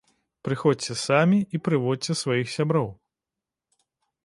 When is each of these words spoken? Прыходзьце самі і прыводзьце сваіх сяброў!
Прыходзьце 0.47 0.95
самі 1.07 1.39
і 1.57 1.61
прыводзьце 1.69 2.11
сваіх 2.23 2.47
сяброў! 2.57 2.89